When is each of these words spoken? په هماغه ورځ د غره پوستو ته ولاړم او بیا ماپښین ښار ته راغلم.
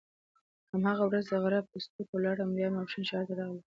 په 0.69 0.75
هماغه 0.79 1.03
ورځ 1.05 1.25
د 1.31 1.33
غره 1.43 1.59
پوستو 1.69 1.93
ته 2.07 2.13
ولاړم 2.15 2.49
او 2.51 2.55
بیا 2.57 2.67
ماپښین 2.75 3.03
ښار 3.09 3.23
ته 3.27 3.33
راغلم. 3.37 3.59